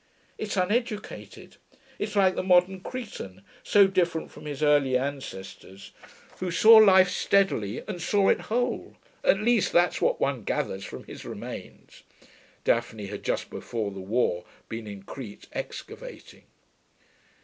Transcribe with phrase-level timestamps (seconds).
[0.39, 1.57] It's uneducated;
[1.99, 5.91] it's like the modern Cretan, so different from his early ancestors,
[6.39, 11.03] who saw life steadily and saw it whole at least that's what one gathers from
[11.03, 12.01] his remains.'
[12.63, 16.45] (Daphne had, just before the war, been in Crete, excavating.)